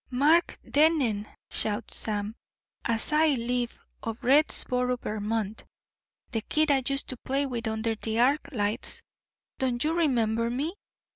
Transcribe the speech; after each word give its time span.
"'Mark 0.09 0.57
Dennen,' 0.67 1.27
shouts 1.51 1.95
Sam, 1.95 2.35
'as 2.85 3.13
I 3.13 3.35
live. 3.35 3.79
Of 4.01 4.19
Readsboro, 4.23 4.97
Vermont. 4.99 5.63
The 6.31 6.41
kid 6.41 6.71
I 6.71 6.81
used 6.87 7.07
to 7.09 7.17
play 7.17 7.45
with 7.45 7.67
under 7.67 7.93
the 7.93 8.17
arc 8.19 8.51
lights 8.51 9.03
don't 9.59 9.83
you 9.83 9.93
remember 9.93 10.49
me?' 10.49 10.73